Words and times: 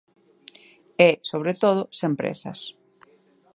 E, 1.07 1.09
sobre 1.29 1.53
todo, 1.63 1.81
sen 1.99 2.13
présas. 2.19 2.59